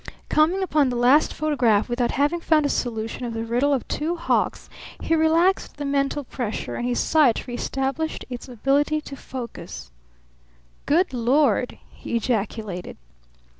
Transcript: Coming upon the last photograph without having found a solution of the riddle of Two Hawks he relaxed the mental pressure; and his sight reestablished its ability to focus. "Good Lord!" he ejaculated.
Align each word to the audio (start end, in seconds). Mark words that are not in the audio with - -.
Coming 0.29 0.63
upon 0.63 0.89
the 0.89 0.95
last 0.95 1.31
photograph 1.31 1.87
without 1.87 2.09
having 2.09 2.39
found 2.39 2.65
a 2.65 2.69
solution 2.69 3.23
of 3.23 3.35
the 3.35 3.45
riddle 3.45 3.71
of 3.71 3.87
Two 3.87 4.15
Hawks 4.15 4.67
he 4.99 5.13
relaxed 5.13 5.77
the 5.77 5.85
mental 5.85 6.23
pressure; 6.23 6.73
and 6.73 6.87
his 6.87 6.99
sight 6.99 7.45
reestablished 7.45 8.25
its 8.27 8.49
ability 8.49 8.99
to 9.01 9.15
focus. 9.15 9.91
"Good 10.87 11.13
Lord!" 11.13 11.77
he 11.91 12.15
ejaculated. 12.15 12.97